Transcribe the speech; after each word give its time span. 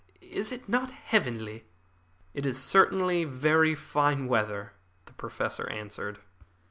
Is 0.33 0.51
it 0.51 0.67
not 0.67 0.89
heavenly?" 0.89 1.63
"It 2.33 2.43
is 2.43 2.57
certainly 2.59 3.23
very 3.23 3.75
fine 3.75 4.27
weather," 4.27 4.73
the 5.05 5.13
Professor 5.13 5.69
answered. 5.69 6.17